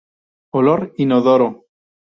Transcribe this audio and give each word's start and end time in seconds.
Olor: 0.61 0.81
inodoro. 1.07 1.49